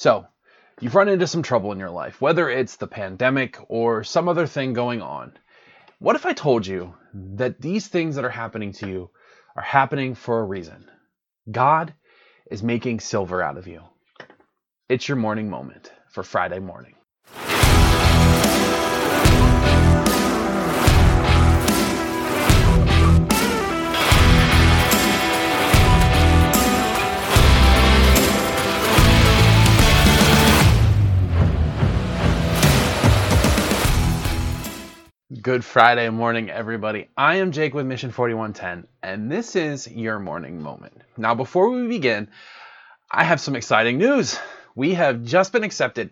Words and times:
So, 0.00 0.26
you've 0.80 0.94
run 0.94 1.10
into 1.10 1.26
some 1.26 1.42
trouble 1.42 1.72
in 1.72 1.78
your 1.78 1.90
life, 1.90 2.22
whether 2.22 2.48
it's 2.48 2.76
the 2.76 2.86
pandemic 2.86 3.58
or 3.68 4.02
some 4.02 4.30
other 4.30 4.46
thing 4.46 4.72
going 4.72 5.02
on. 5.02 5.34
What 5.98 6.16
if 6.16 6.24
I 6.24 6.32
told 6.32 6.66
you 6.66 6.94
that 7.12 7.60
these 7.60 7.86
things 7.86 8.16
that 8.16 8.24
are 8.24 8.30
happening 8.30 8.72
to 8.72 8.88
you 8.88 9.10
are 9.54 9.62
happening 9.62 10.14
for 10.14 10.40
a 10.40 10.44
reason? 10.44 10.90
God 11.50 11.92
is 12.50 12.62
making 12.62 13.00
silver 13.00 13.42
out 13.42 13.58
of 13.58 13.66
you. 13.66 13.82
It's 14.88 15.06
your 15.06 15.18
morning 15.18 15.50
moment 15.50 15.92
for 16.08 16.22
Friday 16.22 16.60
morning. 16.60 16.94
Good 35.40 35.64
Friday 35.64 36.10
morning, 36.10 36.50
everybody. 36.50 37.08
I 37.16 37.36
am 37.36 37.52
Jake 37.52 37.72
with 37.72 37.86
Mission 37.86 38.10
4110, 38.10 38.86
and 39.02 39.30
this 39.30 39.56
is 39.56 39.88
your 39.88 40.18
morning 40.18 40.60
moment. 40.60 41.00
Now, 41.16 41.34
before 41.34 41.70
we 41.70 41.86
begin, 41.86 42.28
I 43.10 43.24
have 43.24 43.40
some 43.40 43.54
exciting 43.56 43.96
news. 43.96 44.38
We 44.74 44.94
have 44.94 45.22
just 45.22 45.52
been 45.52 45.62
accepted 45.62 46.10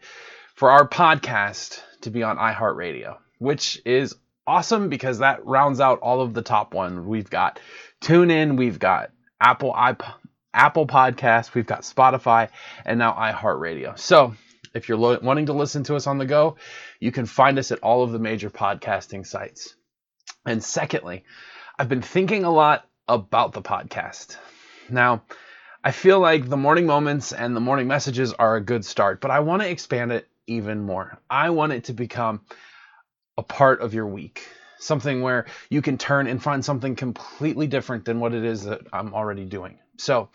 for 0.55 0.71
our 0.71 0.89
podcast 0.89 1.83
to 2.03 2.11
be 2.11 2.23
on 2.23 2.39
iHeartRadio, 2.39 3.19
which 3.39 3.83
is 3.85 4.15
awesome 4.47 4.89
because 4.89 5.19
that 5.19 5.45
rounds 5.45 5.81
out 5.81 5.99
all 5.99 6.21
of 6.21 6.33
the 6.33 6.43
top 6.43 6.73
ones. 6.73 7.05
We've 7.05 7.29
got 7.29 7.61
TuneIn, 8.01 8.57
we've 8.57 8.79
got 8.79 9.11
Apple 9.41 9.75
iP- 9.91 10.05
Apple 10.55 10.87
Podcast, 10.87 11.55
we've 11.55 11.67
got 11.67 11.83
Spotify, 11.83 12.49
and 12.87 12.99
now 12.99 13.13
iHeartRadio. 13.13 13.99
So, 13.99 14.37
if 14.75 14.89
you're 14.89 14.99
lo- 14.99 15.19
wanting 15.23 15.47
to 15.47 15.53
listen 15.53 15.85
to 15.85 15.97
us 15.97 16.07
on 16.07 16.19
the 16.19 16.27
go, 16.27 16.57
you 17.01 17.13
can 17.13 17.27
find 17.27 17.59
us 17.59 17.73
at 17.73 17.81
all 17.81 18.03
of 18.03 18.13
the 18.13 18.19
major 18.19 18.51
podcasting 18.51 19.27
sites. 19.27 19.75
And 20.47 20.63
secondly, 20.63 21.25
I've 21.79 21.89
been 21.89 22.03
thinking 22.03 22.45
a 22.45 22.51
lot 22.51 22.89
about 23.07 23.53
the 23.53 23.63
podcast. 23.63 24.37
Now, 24.91 25.23
I 25.83 25.93
feel 25.93 26.19
like 26.21 26.49
the 26.49 26.57
morning 26.57 26.87
moments 26.87 27.33
and 27.33 27.55
the 27.55 27.61
morning 27.61 27.87
messages 27.87 28.33
are 28.33 28.57
a 28.57 28.61
good 28.61 28.85
start, 28.85 29.21
but 29.21 29.31
I 29.31 29.41
want 29.41 29.63
to 29.63 29.71
expand 29.71 30.13
it 30.13 30.29
even 30.47 30.81
more. 30.81 31.19
I 31.31 31.51
want 31.51 31.73
it 31.73 31.85
to 31.85 31.93
become 31.93 32.41
a 33.37 33.43
part 33.43 33.81
of 33.81 33.95
your 33.95 34.07
week, 34.07 34.49
something 34.79 35.23
where 35.23 35.47
you 35.71 35.81
can 35.81 35.97
turn 35.97 36.27
and 36.27 36.43
find 36.43 36.65
something 36.65 36.97
completely 36.97 37.67
different 37.69 38.05
than 38.05 38.19
what 38.19 38.35
it 38.35 38.45
is 38.45 38.65
that 38.65 38.81
I'm 38.93 39.15
already 39.15 39.45
doing. 39.45 39.79
So, 39.99 40.31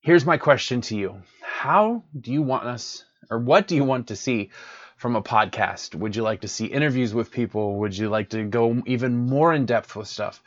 here's 0.00 0.26
my 0.26 0.36
question 0.36 0.80
to 0.82 0.96
you 0.96 1.22
How 1.40 2.02
do 2.18 2.32
you 2.32 2.42
want 2.42 2.64
us 2.64 3.04
or 3.30 3.38
what 3.38 3.66
do 3.66 3.76
you 3.76 3.84
want 3.84 4.08
to 4.08 4.16
see 4.16 4.50
from 4.96 5.16
a 5.16 5.22
podcast? 5.22 5.94
Would 5.94 6.16
you 6.16 6.22
like 6.22 6.42
to 6.42 6.48
see 6.48 6.66
interviews 6.66 7.14
with 7.14 7.30
people? 7.30 7.78
Would 7.78 7.96
you 7.96 8.08
like 8.08 8.30
to 8.30 8.44
go 8.44 8.82
even 8.86 9.16
more 9.16 9.52
in 9.52 9.66
depth 9.66 9.96
with 9.96 10.08
stuff? 10.08 10.42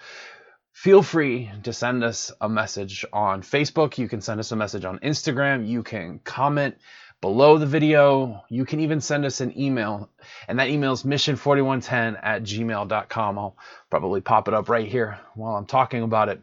Feel 0.73 1.03
free 1.03 1.51
to 1.63 1.73
send 1.73 2.03
us 2.03 2.31
a 2.41 2.49
message 2.49 3.05
on 3.13 3.41
Facebook. 3.41 3.97
You 3.97 4.07
can 4.07 4.21
send 4.21 4.39
us 4.39 4.51
a 4.51 4.55
message 4.55 4.85
on 4.85 4.99
Instagram. 4.99 5.67
You 5.67 5.83
can 5.83 6.19
comment 6.23 6.75
below 7.21 7.57
the 7.57 7.67
video. 7.67 8.43
You 8.49 8.65
can 8.65 8.79
even 8.79 8.99
send 8.99 9.25
us 9.25 9.41
an 9.41 9.57
email, 9.59 10.09
and 10.47 10.59
that 10.59 10.69
email 10.69 10.91
is 10.93 11.03
mission4110 11.03 12.19
at 12.21 12.43
gmail.com. 12.43 13.37
I'll 13.37 13.55
probably 13.89 14.21
pop 14.21 14.47
it 14.47 14.53
up 14.53 14.69
right 14.69 14.87
here 14.87 15.19
while 15.35 15.55
I'm 15.55 15.67
talking 15.67 16.01
about 16.01 16.29
it. 16.29 16.41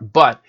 But 0.00 0.40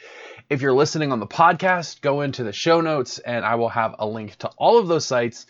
if 0.50 0.62
you're 0.62 0.73
listening 0.73 1.12
on 1.12 1.20
the 1.20 1.28
podcast, 1.28 2.02
go 2.02 2.22
into 2.22 2.44
the 2.44 2.53
show 2.53 2.81
notes 2.81 3.20
and 3.20 3.45
I 3.45 3.56
will 3.56 3.70
have 3.70 3.95
a 4.00 4.08
link 4.08 4.36
to 4.38 4.50
all 4.58 4.78
of 4.78 4.88
those 4.88 5.06
sites 5.06 5.45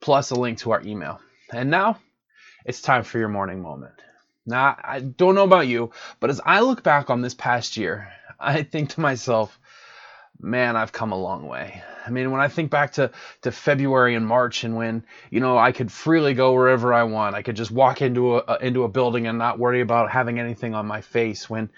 plus 0.00 0.30
a 0.30 0.34
link 0.34 0.58
to 0.58 0.72
our 0.72 0.82
email. 0.82 1.20
And 1.52 1.70
now 1.70 1.98
it's 2.64 2.80
time 2.80 3.04
for 3.04 3.18
your 3.18 3.28
morning 3.28 3.62
moment. 3.62 3.94
Now, 4.46 4.76
I 4.82 5.00
don't 5.00 5.34
know 5.34 5.44
about 5.44 5.66
you, 5.66 5.92
but 6.20 6.30
as 6.30 6.40
I 6.44 6.60
look 6.60 6.82
back 6.82 7.10
on 7.10 7.20
this 7.20 7.34
past 7.34 7.76
year, 7.76 8.08
I 8.40 8.62
think 8.62 8.90
to 8.90 9.00
myself, 9.00 9.58
man, 10.40 10.76
I've 10.76 10.92
come 10.92 11.12
a 11.12 11.18
long 11.18 11.46
way. 11.46 11.82
I 12.06 12.10
mean, 12.10 12.30
when 12.30 12.40
I 12.40 12.48
think 12.48 12.70
back 12.70 12.92
to, 12.92 13.10
to 13.42 13.52
February 13.52 14.14
and 14.14 14.26
March 14.26 14.64
and 14.64 14.74
when, 14.74 15.04
you 15.30 15.40
know, 15.40 15.58
I 15.58 15.72
could 15.72 15.92
freely 15.92 16.32
go 16.32 16.54
wherever 16.54 16.94
I 16.94 17.02
want, 17.02 17.34
I 17.34 17.42
could 17.42 17.56
just 17.56 17.70
walk 17.70 18.00
into 18.00 18.38
a, 18.38 18.58
into 18.62 18.84
a 18.84 18.88
building 18.88 19.26
and 19.26 19.36
not 19.36 19.58
worry 19.58 19.82
about 19.82 20.10
having 20.10 20.38
anything 20.38 20.74
on 20.74 20.86
my 20.86 21.02
face, 21.02 21.50
when 21.50 21.68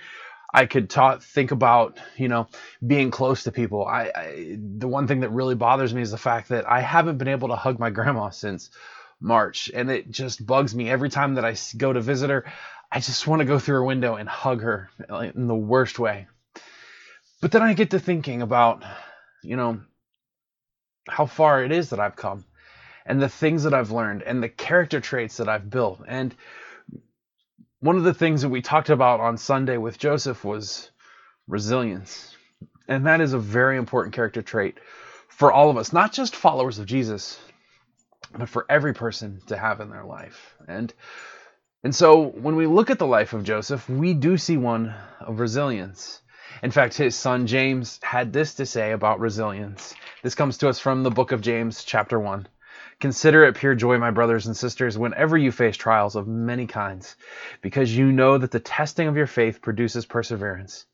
I 0.52 0.66
could 0.66 0.90
talk, 0.90 1.22
think 1.22 1.52
about, 1.52 1.98
you 2.16 2.28
know, 2.28 2.48
being 2.84 3.10
close 3.10 3.44
to 3.44 3.52
people. 3.52 3.86
I, 3.86 4.10
I, 4.14 4.58
the 4.58 4.88
one 4.88 5.06
thing 5.06 5.20
that 5.20 5.30
really 5.30 5.54
bothers 5.54 5.94
me 5.94 6.02
is 6.02 6.10
the 6.10 6.18
fact 6.18 6.48
that 6.48 6.68
I 6.68 6.80
haven't 6.80 7.18
been 7.18 7.28
able 7.28 7.48
to 7.48 7.56
hug 7.56 7.78
my 7.78 7.90
grandma 7.90 8.30
since 8.30 8.70
March, 9.20 9.70
and 9.72 9.90
it 9.90 10.10
just 10.10 10.44
bugs 10.44 10.74
me 10.74 10.90
every 10.90 11.08
time 11.08 11.34
that 11.34 11.44
I 11.44 11.54
go 11.76 11.92
to 11.92 12.00
visit 12.00 12.30
her. 12.30 12.44
I 12.90 12.98
just 12.98 13.26
want 13.26 13.40
to 13.40 13.46
go 13.46 13.58
through 13.58 13.76
her 13.76 13.84
window 13.84 14.16
and 14.16 14.28
hug 14.28 14.62
her 14.62 14.90
in 15.34 15.46
the 15.46 15.54
worst 15.54 15.98
way. 15.98 16.26
But 17.40 17.52
then 17.52 17.62
I 17.62 17.74
get 17.74 17.90
to 17.90 18.00
thinking 18.00 18.42
about, 18.42 18.82
you 19.44 19.56
know, 19.56 19.80
how 21.08 21.26
far 21.26 21.62
it 21.64 21.70
is 21.70 21.90
that 21.90 22.00
I've 22.00 22.16
come, 22.16 22.44
and 23.06 23.22
the 23.22 23.28
things 23.28 23.62
that 23.62 23.74
I've 23.74 23.92
learned, 23.92 24.22
and 24.22 24.42
the 24.42 24.48
character 24.48 25.00
traits 25.00 25.36
that 25.36 25.48
I've 25.48 25.70
built, 25.70 26.02
and 26.06 26.34
one 27.80 27.96
of 27.96 28.04
the 28.04 28.14
things 28.14 28.42
that 28.42 28.48
we 28.50 28.62
talked 28.62 28.90
about 28.90 29.20
on 29.20 29.36
Sunday 29.36 29.78
with 29.78 29.98
Joseph 29.98 30.44
was 30.44 30.90
resilience. 31.48 32.36
And 32.86 33.06
that 33.06 33.20
is 33.20 33.32
a 33.32 33.38
very 33.38 33.78
important 33.78 34.14
character 34.14 34.42
trait 34.42 34.78
for 35.28 35.52
all 35.52 35.70
of 35.70 35.76
us, 35.76 35.92
not 35.92 36.12
just 36.12 36.36
followers 36.36 36.78
of 36.78 36.86
Jesus, 36.86 37.38
but 38.36 38.48
for 38.48 38.66
every 38.68 38.92
person 38.92 39.40
to 39.46 39.56
have 39.56 39.80
in 39.80 39.90
their 39.90 40.04
life. 40.04 40.54
And 40.68 40.92
and 41.82 41.94
so 41.94 42.26
when 42.26 42.56
we 42.56 42.66
look 42.66 42.90
at 42.90 42.98
the 42.98 43.06
life 43.06 43.32
of 43.32 43.42
Joseph, 43.42 43.88
we 43.88 44.12
do 44.12 44.36
see 44.36 44.58
one 44.58 44.94
of 45.20 45.40
resilience. 45.40 46.20
In 46.62 46.70
fact, 46.70 46.94
his 46.94 47.16
son 47.16 47.46
James 47.46 47.98
had 48.02 48.34
this 48.34 48.54
to 48.56 48.66
say 48.66 48.92
about 48.92 49.18
resilience. 49.18 49.94
This 50.22 50.34
comes 50.34 50.58
to 50.58 50.68
us 50.68 50.78
from 50.78 51.02
the 51.02 51.10
book 51.10 51.32
of 51.32 51.40
James, 51.40 51.82
chapter 51.82 52.20
1. 52.20 52.46
Consider 53.00 53.44
it 53.44 53.56
pure 53.56 53.74
joy, 53.74 53.96
my 53.98 54.10
brothers 54.10 54.46
and 54.46 54.56
sisters, 54.56 54.98
whenever 54.98 55.38
you 55.38 55.50
face 55.50 55.76
trials 55.76 56.16
of 56.16 56.28
many 56.28 56.66
kinds, 56.66 57.16
because 57.62 57.96
you 57.96 58.12
know 58.12 58.36
that 58.36 58.50
the 58.50 58.60
testing 58.60 59.08
of 59.08 59.16
your 59.16 59.26
faith 59.26 59.62
produces 59.62 60.04
perseverance. 60.04 60.84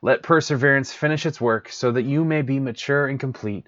Let 0.00 0.22
perseverance 0.22 0.92
finish 0.92 1.26
its 1.26 1.40
work, 1.40 1.68
so 1.68 1.90
that 1.92 2.04
you 2.04 2.24
may 2.24 2.42
be 2.42 2.60
mature 2.60 3.08
and 3.08 3.18
complete, 3.18 3.66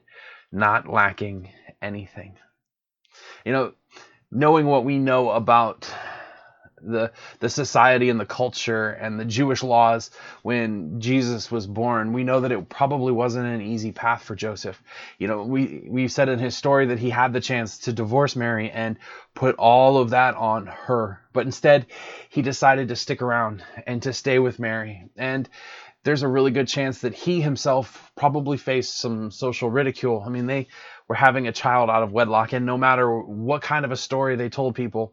not 0.53 0.89
lacking 0.89 1.51
anything. 1.83 2.37
You 3.45 3.53
know, 3.53 3.73
knowing 4.31 4.67
what 4.67 4.85
we 4.85 4.99
know 4.99 5.31
about 5.31 5.93
the 6.83 7.13
the 7.41 7.49
society 7.49 8.11
and 8.11 8.19
the 8.19 8.27
culture 8.27 8.91
and 8.91 9.19
the 9.19 9.25
Jewish 9.25 9.63
laws 9.63 10.11
when 10.43 11.01
Jesus 11.01 11.51
was 11.51 11.67
born, 11.67 12.13
we 12.13 12.25
know 12.25 12.41
that 12.41 12.53
it 12.53 12.69
probably 12.69 13.13
wasn't 13.13 13.47
an 13.47 13.61
easy 13.61 13.93
path 13.93 14.23
for 14.23 14.35
Joseph. 14.35 14.83
You 15.19 15.29
know, 15.29 15.43
we 15.43 15.85
we 15.89 16.09
said 16.09 16.29
in 16.29 16.39
his 16.39 16.57
story 16.57 16.87
that 16.87 16.99
he 16.99 17.11
had 17.11 17.33
the 17.33 17.41
chance 17.41 17.79
to 17.81 17.93
divorce 17.93 18.37
Mary 18.37 18.71
and 18.71 18.99
put 19.35 19.57
all 19.57 19.99
of 19.99 20.11
that 20.11 20.35
on 20.35 20.67
her, 20.67 21.21
but 21.33 21.47
instead 21.47 21.87
he 22.29 22.43
decided 22.43 22.89
to 22.89 22.97
stick 22.97 23.23
around 23.23 23.63
and 23.87 24.03
to 24.03 24.13
stay 24.13 24.39
with 24.39 24.59
Mary. 24.59 25.09
And 25.17 25.49
there's 26.05 26.23
a 26.23 26.29
really 26.29 26.51
good 26.51 26.69
chance 26.69 27.01
that 27.01 27.15
he 27.15 27.41
himself 27.41 28.11
probably 28.17 28.57
faced 28.57 28.99
some 28.99 29.31
social 29.31 29.69
ridicule. 29.69 30.23
I 30.25 30.31
mean, 30.31 30.47
they 30.47 30.69
were 31.09 31.15
having 31.15 31.49
a 31.49 31.53
child 31.53 31.91
out 31.91 32.03
of 32.03 32.13
wedlock, 32.13 32.53
and 32.53 32.65
no 32.65 32.79
matter 32.79 33.21
what 33.21 33.63
kind 33.63 33.85
of 33.85 33.93
a 33.93 33.97
story 33.97 34.37
they 34.37 34.49
told 34.49 34.75
people, 34.75 35.13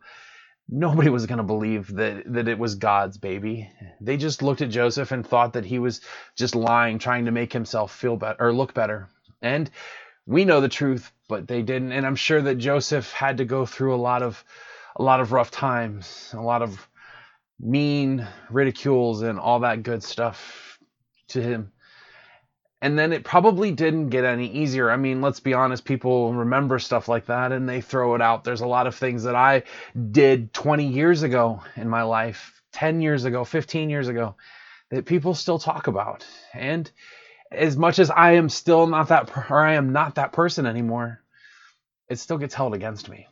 nobody 0.68 1.10
was 1.10 1.26
going 1.26 1.38
to 1.38 1.44
believe 1.44 1.94
that 1.96 2.24
that 2.34 2.48
it 2.48 2.58
was 2.58 2.76
God's 2.76 3.18
baby. 3.18 3.70
They 4.02 4.18
just 4.18 4.42
looked 4.42 4.62
at 4.62 4.70
Joseph 4.70 5.12
and 5.12 5.26
thought 5.26 5.54
that 5.54 5.66
he 5.66 5.80
was 5.80 6.02
just 6.36 6.56
lying, 6.56 7.00
trying 7.00 7.26
to 7.26 7.32
make 7.32 7.54
himself 7.54 7.94
feel 7.94 8.18
better 8.18 8.38
or 8.40 8.54
look 8.54 8.74
better. 8.74 9.10
And 9.42 9.70
we 10.26 10.46
know 10.46 10.62
the 10.62 10.70
truth, 10.70 11.12
but 11.30 11.48
they 11.48 11.62
didn't. 11.62 11.92
And 11.92 12.06
I'm 12.06 12.16
sure 12.16 12.42
that 12.42 12.56
Joseph 12.56 13.12
had 13.12 13.38
to 13.38 13.46
go 13.46 13.66
through 13.66 13.96
a 13.96 13.98
lot 13.98 14.24
of 14.24 14.44
a 14.96 15.04
lot 15.04 15.20
of 15.20 15.32
rough 15.32 15.52
times, 15.52 16.32
a 16.34 16.42
lot 16.42 16.62
of 16.62 16.88
mean 17.60 18.28
ridicules 18.50 19.22
and 19.22 19.40
all 19.40 19.60
that 19.62 19.84
good 19.84 20.04
stuff 20.04 20.80
to 21.30 21.42
him 21.42 21.72
and 22.86 23.00
then 23.00 23.14
it 23.14 23.24
probably 23.24 23.72
didn't 23.72 24.10
get 24.10 24.26
any 24.26 24.46
easier. 24.46 24.92
I 24.92 24.96
mean, 24.96 25.20
let's 25.20 25.40
be 25.40 25.56
honest, 25.56 25.86
people 25.86 26.32
remember 26.36 26.78
stuff 26.78 27.08
like 27.08 27.26
that 27.26 27.52
and 27.52 27.68
they 27.68 27.82
throw 27.82 28.14
it 28.14 28.22
out. 28.22 28.44
There's 28.44 28.62
a 28.62 28.68
lot 28.68 28.86
of 28.86 28.94
things 28.94 29.24
that 29.24 29.34
I 29.34 29.64
did 30.12 30.54
20 30.54 30.86
years 30.86 31.24
ago 31.24 31.64
in 31.76 31.90
my 31.90 32.04
life, 32.04 32.62
10 32.74 33.02
years 33.02 33.26
ago, 33.26 33.44
15 33.44 33.90
years 33.90 34.08
ago, 34.08 34.36
that 34.92 35.08
people 35.08 35.34
still 35.34 35.58
talk 35.58 35.88
about. 35.88 36.28
And 36.54 36.92
as 37.52 37.76
much 37.76 37.98
as 37.98 38.12
I 38.12 38.34
am 38.34 38.50
still 38.50 38.86
not 38.86 39.08
that, 39.08 39.36
or 39.50 39.66
I 39.66 39.74
am 39.74 39.92
not 39.92 40.14
that 40.16 40.32
person 40.32 40.68
anymore, 40.68 41.24
it 42.08 42.20
still 42.20 42.38
gets 42.38 42.54
held 42.54 42.76
against 42.76 43.10
me. 43.10 43.26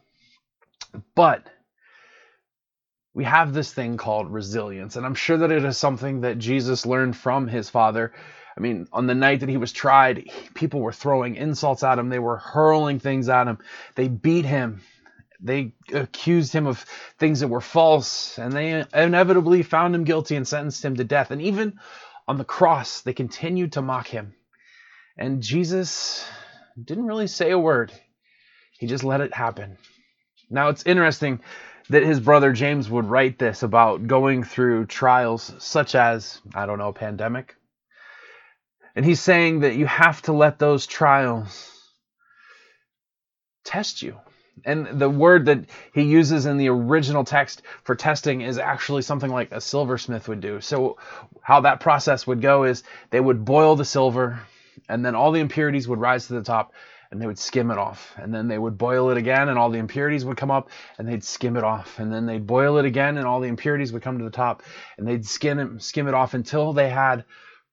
But 1.13 1.45
we 3.13 3.25
have 3.25 3.53
this 3.53 3.71
thing 3.71 3.97
called 3.97 4.33
resilience, 4.33 4.95
and 4.95 5.05
I'm 5.05 5.13
sure 5.13 5.37
that 5.37 5.51
it 5.51 5.63
is 5.63 5.77
something 5.77 6.21
that 6.21 6.39
Jesus 6.39 6.87
learned 6.87 7.15
from 7.15 7.47
his 7.47 7.69
father 7.69 8.13
I 8.55 8.61
mean, 8.61 8.87
on 8.93 9.07
the 9.07 9.15
night 9.15 9.39
that 9.39 9.49
he 9.49 9.57
was 9.57 9.71
tried, 9.71 10.29
people 10.53 10.79
were 10.79 10.91
throwing 10.91 11.35
insults 11.35 11.83
at 11.83 11.97
him. 11.97 12.09
They 12.09 12.19
were 12.19 12.37
hurling 12.37 12.99
things 12.99 13.29
at 13.29 13.47
him. 13.47 13.57
They 13.95 14.07
beat 14.07 14.45
him. 14.45 14.81
They 15.41 15.73
accused 15.91 16.53
him 16.53 16.67
of 16.67 16.79
things 17.17 17.41
that 17.41 17.49
were 17.49 17.61
false, 17.61 18.37
and 18.37 18.53
they 18.53 18.85
inevitably 18.93 19.63
found 19.63 19.93
him 19.93 20.05
guilty 20.05 20.35
and 20.35 20.47
sentenced 20.47 20.85
him 20.85 20.95
to 20.95 21.03
death. 21.03 21.31
And 21.31 21.41
even 21.41 21.79
on 22.27 22.37
the 22.37 22.45
cross, 22.45 23.01
they 23.01 23.13
continued 23.13 23.73
to 23.73 23.81
mock 23.81 24.07
him. 24.07 24.35
And 25.17 25.41
Jesus 25.41 26.25
didn't 26.81 27.07
really 27.07 27.27
say 27.27 27.51
a 27.51 27.59
word, 27.59 27.91
he 28.79 28.87
just 28.87 29.03
let 29.03 29.21
it 29.21 29.33
happen. 29.33 29.77
Now, 30.49 30.69
it's 30.69 30.85
interesting 30.85 31.41
that 31.89 32.03
his 32.03 32.19
brother 32.19 32.53
James 32.53 32.89
would 32.89 33.05
write 33.05 33.37
this 33.37 33.63
about 33.63 34.07
going 34.07 34.43
through 34.43 34.85
trials 34.85 35.53
such 35.59 35.95
as, 35.95 36.39
I 36.55 36.65
don't 36.65 36.79
know, 36.79 36.93
pandemic. 36.93 37.55
And 38.95 39.05
he's 39.05 39.21
saying 39.21 39.61
that 39.61 39.75
you 39.75 39.85
have 39.85 40.21
to 40.23 40.33
let 40.33 40.59
those 40.59 40.85
trials 40.85 41.71
test 43.63 44.01
you. 44.01 44.17
And 44.65 44.99
the 44.99 45.09
word 45.09 45.45
that 45.47 45.65
he 45.93 46.03
uses 46.03 46.45
in 46.45 46.57
the 46.57 46.69
original 46.69 47.23
text 47.23 47.63
for 47.83 47.95
testing 47.95 48.41
is 48.41 48.59
actually 48.59 49.01
something 49.01 49.31
like 49.31 49.51
a 49.51 49.59
silversmith 49.59 50.27
would 50.27 50.41
do. 50.41 50.61
So, 50.61 50.97
how 51.41 51.61
that 51.61 51.79
process 51.79 52.27
would 52.27 52.41
go 52.41 52.63
is 52.63 52.83
they 53.09 53.19
would 53.19 53.43
boil 53.43 53.75
the 53.75 53.83
silver, 53.83 54.39
and 54.87 55.03
then 55.03 55.15
all 55.15 55.31
the 55.31 55.39
impurities 55.39 55.87
would 55.87 55.99
rise 55.99 56.27
to 56.27 56.33
the 56.33 56.43
top, 56.43 56.73
and 57.09 57.19
they 57.19 57.25
would 57.25 57.39
skim 57.39 57.71
it 57.71 57.79
off. 57.79 58.13
And 58.17 58.33
then 58.33 58.47
they 58.47 58.57
would 58.57 58.77
boil 58.77 59.09
it 59.09 59.17
again, 59.17 59.49
and 59.49 59.57
all 59.57 59.71
the 59.71 59.79
impurities 59.79 60.23
would 60.23 60.37
come 60.37 60.51
up, 60.51 60.69
and 60.99 61.07
they'd 61.07 61.23
skim 61.23 61.57
it 61.57 61.63
off. 61.63 61.97
And 61.97 62.13
then 62.13 62.27
they'd 62.27 62.45
boil 62.45 62.77
it 62.77 62.85
again, 62.85 63.17
and 63.17 63.25
all 63.25 63.39
the 63.39 63.47
impurities 63.47 63.91
would 63.91 64.03
come 64.03 64.19
to 64.19 64.23
the 64.23 64.29
top, 64.29 64.61
and 64.97 65.07
they'd 65.07 65.25
skim 65.25 65.57
it, 65.59 65.81
skim 65.81 66.07
it 66.07 66.13
off 66.13 66.35
until 66.35 66.73
they 66.73 66.89
had 66.89 67.25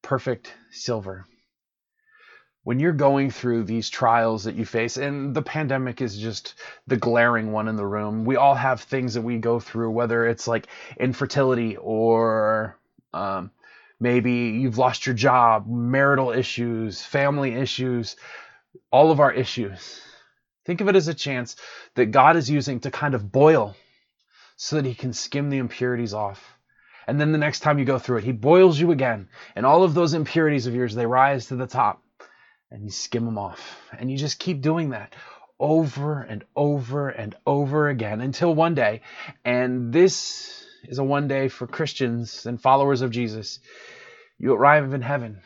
perfect 0.02 0.52
silver 0.70 1.26
when 2.62 2.78
you're 2.78 2.92
going 2.92 3.30
through 3.30 3.64
these 3.64 3.88
trials 3.88 4.44
that 4.44 4.54
you 4.54 4.64
face, 4.64 4.96
and 4.96 5.34
the 5.34 5.42
pandemic 5.42 6.02
is 6.02 6.18
just 6.18 6.54
the 6.86 6.96
glaring 6.96 7.52
one 7.52 7.68
in 7.68 7.76
the 7.76 7.86
room, 7.86 8.24
we 8.24 8.36
all 8.36 8.54
have 8.54 8.82
things 8.82 9.14
that 9.14 9.22
we 9.22 9.38
go 9.38 9.58
through, 9.60 9.90
whether 9.90 10.26
it's 10.26 10.46
like 10.46 10.66
infertility 10.98 11.76
or 11.76 12.78
um, 13.14 13.50
maybe 13.98 14.32
you've 14.32 14.78
lost 14.78 15.06
your 15.06 15.14
job, 15.14 15.66
marital 15.66 16.30
issues, 16.30 17.02
family 17.02 17.54
issues, 17.54 18.16
all 18.92 19.10
of 19.10 19.20
our 19.20 19.32
issues. 19.32 20.00
Think 20.66 20.82
of 20.82 20.88
it 20.88 20.96
as 20.96 21.08
a 21.08 21.14
chance 21.14 21.56
that 21.94 22.06
God 22.06 22.36
is 22.36 22.50
using 22.50 22.80
to 22.80 22.90
kind 22.90 23.14
of 23.14 23.32
boil 23.32 23.74
so 24.56 24.76
that 24.76 24.84
He 24.84 24.94
can 24.94 25.14
skim 25.14 25.48
the 25.48 25.58
impurities 25.58 26.12
off. 26.12 26.58
And 27.10 27.20
then 27.20 27.32
the 27.32 27.38
next 27.38 27.58
time 27.58 27.80
you 27.80 27.84
go 27.84 27.98
through 27.98 28.18
it, 28.18 28.24
He 28.24 28.30
boils 28.30 28.78
you 28.78 28.92
again, 28.92 29.30
and 29.56 29.66
all 29.66 29.82
of 29.82 29.94
those 29.94 30.14
impurities 30.14 30.68
of 30.68 30.76
yours, 30.76 30.94
they 30.94 31.06
rise 31.06 31.46
to 31.46 31.56
the 31.56 31.66
top 31.66 32.04
and 32.70 32.84
you 32.84 32.90
skim 32.92 33.24
them 33.24 33.36
off. 33.36 33.80
And 33.98 34.08
you 34.08 34.16
just 34.16 34.38
keep 34.38 34.60
doing 34.60 34.90
that 34.90 35.16
over 35.58 36.22
and 36.22 36.44
over 36.54 37.08
and 37.08 37.34
over 37.44 37.88
again 37.88 38.20
until 38.20 38.54
one 38.54 38.76
day, 38.76 39.00
and 39.44 39.92
this 39.92 40.64
is 40.84 41.00
a 41.00 41.02
one 41.02 41.26
day 41.26 41.48
for 41.48 41.66
Christians 41.66 42.46
and 42.46 42.62
followers 42.62 43.02
of 43.02 43.10
Jesus, 43.10 43.58
you 44.38 44.54
arrive 44.54 44.94
in 44.94 45.02
heaven 45.02 45.40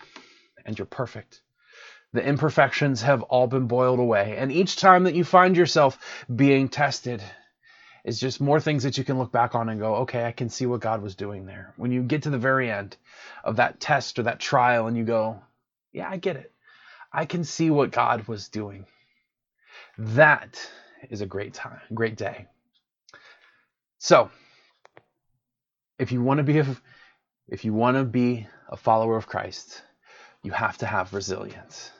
and 0.66 0.78
you're 0.78 0.84
perfect. 0.84 1.40
The 2.12 2.22
imperfections 2.22 3.00
have 3.00 3.22
all 3.22 3.46
been 3.46 3.69
boiled 3.69 4.00
away. 4.00 4.37
And 4.37 4.52
each 4.52 4.76
time 4.76 5.05
that 5.05 5.14
you 5.14 5.25
find 5.25 5.56
yourself 5.56 5.99
being 6.28 6.69
tested, 6.69 7.22
is 8.05 8.21
just 8.21 8.41
more 8.41 8.61
things 8.61 8.83
that 8.83 8.99
you 8.99 9.05
can 9.05 9.19
look 9.19 9.33
back 9.33 9.55
on 9.55 9.69
and 9.69 9.81
go, 9.81 9.97
okay, 9.97 10.25
I 10.25 10.33
can 10.33 10.51
see 10.51 10.67
what 10.67 10.81
God 10.81 11.03
was 11.03 11.15
doing 11.15 11.47
there. 11.47 11.73
When 11.77 11.91
you 11.91 12.03
get 12.03 12.23
to 12.25 12.31
the 12.31 12.39
very 12.39 12.71
end 12.71 12.97
of 13.43 13.56
that 13.56 13.81
test 13.81 14.19
or 14.19 14.25
that 14.25 14.41
trial 14.41 14.87
and 14.87 14.97
you 14.97 15.05
go, 15.05 15.41
yeah, 15.93 16.09
I 16.09 16.19
get 16.19 16.37
it. 16.37 16.53
I 17.12 17.25
can 17.25 17.45
see 17.45 17.71
what 17.71 17.93
God 17.93 18.29
was 18.29 18.49
doing. 18.49 18.87
That 19.97 20.61
is 21.09 21.21
a 21.21 21.27
great 21.27 21.55
time, 21.55 21.81
great 21.95 22.17
day. 22.17 22.47
So, 23.99 24.31
if 25.99 26.12
you 26.12 26.23
want 26.23 26.39
to 26.39 26.45
be 26.45 26.59
a, 26.59 26.77
if 27.49 27.65
you 27.65 27.73
want 27.73 27.97
to 27.97 28.05
be 28.05 28.47
a 28.69 28.77
follower 28.77 29.17
of 29.17 29.27
Christ, 29.27 29.83
you 30.43 30.50
have 30.53 30.77
to 30.79 30.87
have 30.87 31.15
resilience. 31.15 31.91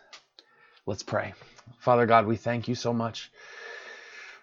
Let's 0.85 1.03
pray. 1.03 1.33
Father 1.79 2.05
God, 2.07 2.27
we 2.27 2.37
thank 2.37 2.69
you 2.69 2.75
so 2.75 2.93
much 2.93 3.31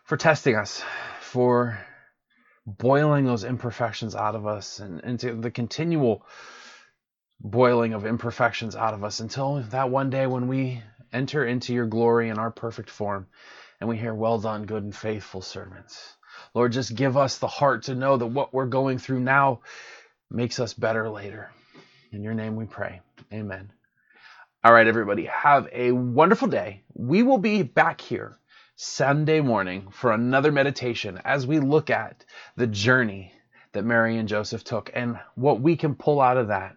for 0.06 0.18
testing 0.18 0.56
us, 0.56 0.84
for 1.32 1.80
boiling 2.66 3.26
those 3.26 3.46
imperfections 3.46 4.18
out 4.18 4.36
of 4.36 4.46
us 4.46 4.80
and 4.80 5.00
into 5.00 5.34
the 5.34 5.50
continual 5.50 6.26
boiling 7.40 7.94
of 7.94 8.06
imperfections 8.06 8.76
out 8.76 8.94
of 8.94 9.06
us 9.06 9.22
until 9.22 9.62
that 9.70 9.90
one 9.90 10.10
day 10.10 10.28
when 10.28 10.50
we 10.50 10.84
enter 11.14 11.46
into 11.46 11.74
your 11.74 11.86
glory 11.86 12.28
in 12.28 12.38
our 12.38 12.52
perfect 12.52 12.90
form 12.90 13.28
and 13.80 13.90
we 13.90 13.98
hear, 13.98 14.14
Well 14.14 14.40
done, 14.40 14.66
good 14.66 14.84
and 14.84 14.94
faithful 14.94 15.42
servants. 15.42 16.18
Lord, 16.54 16.74
just 16.74 16.96
give 16.96 17.16
us 17.16 17.38
the 17.38 17.48
heart 17.48 17.84
to 17.84 17.96
know 17.96 18.18
that 18.18 18.28
what 18.28 18.54
we're 18.54 18.66
going 18.66 18.98
through 18.98 19.22
now 19.22 19.62
makes 20.30 20.60
us 20.60 20.74
better 20.74 21.10
later. 21.10 21.50
In 22.12 22.24
your 22.24 22.34
name 22.34 22.58
we 22.58 22.66
pray. 22.66 23.00
Amen. 23.32 23.72
All 24.66 24.74
right, 24.74 24.86
everybody, 24.86 25.28
have 25.28 25.70
a 25.72 25.94
wonderful 25.94 26.50
day. 26.50 26.84
We 26.94 27.24
will 27.24 27.38
be 27.38 27.64
back 27.64 28.02
here 28.02 28.38
Sunday 28.76 29.42
morning 29.42 29.90
for 29.92 30.12
another 30.12 30.52
meditation 30.52 31.20
as 31.24 31.46
we 31.46 31.60
look 31.60 31.90
at 31.90 32.26
the 32.56 32.68
journey 32.68 33.34
that 33.74 33.86
Mary 33.86 34.18
and 34.18 34.28
Joseph 34.28 34.64
took 34.64 34.90
and 34.94 35.20
what 35.36 35.62
we 35.62 35.76
can 35.76 35.96
pull 35.96 36.22
out 36.22 36.38
of 36.38 36.48
that 36.48 36.76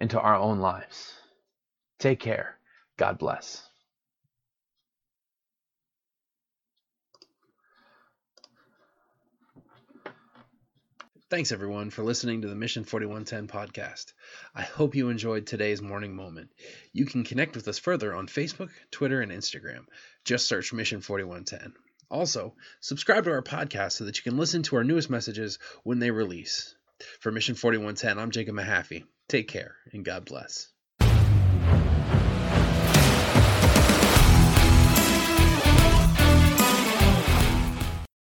into 0.00 0.20
our 0.20 0.36
own 0.36 0.60
lives. 0.60 1.14
Take 1.98 2.20
care. 2.20 2.58
God 2.96 3.18
bless. 3.18 3.65
Thanks 11.28 11.50
everyone 11.50 11.90
for 11.90 12.04
listening 12.04 12.42
to 12.42 12.48
the 12.48 12.54
Mission 12.54 12.84
4110 12.84 13.48
podcast. 13.48 14.12
I 14.54 14.62
hope 14.62 14.94
you 14.94 15.08
enjoyed 15.08 15.44
today's 15.44 15.82
morning 15.82 16.14
moment. 16.14 16.50
You 16.92 17.04
can 17.04 17.24
connect 17.24 17.56
with 17.56 17.66
us 17.66 17.80
further 17.80 18.14
on 18.14 18.28
Facebook, 18.28 18.70
Twitter, 18.92 19.20
and 19.20 19.32
Instagram. 19.32 19.86
Just 20.24 20.46
search 20.46 20.72
Mission 20.72 21.00
4110. 21.00 21.74
Also, 22.12 22.54
subscribe 22.78 23.24
to 23.24 23.32
our 23.32 23.42
podcast 23.42 23.92
so 23.92 24.04
that 24.04 24.16
you 24.18 24.22
can 24.22 24.38
listen 24.38 24.62
to 24.62 24.76
our 24.76 24.84
newest 24.84 25.10
messages 25.10 25.58
when 25.82 25.98
they 25.98 26.12
release. 26.12 26.76
For 27.18 27.32
Mission 27.32 27.56
4110, 27.56 28.22
I'm 28.22 28.30
Jacob 28.30 28.54
Mahaffey. 28.54 29.02
Take 29.26 29.48
care 29.48 29.74
and 29.92 30.04
God 30.04 30.26
bless. 30.26 30.68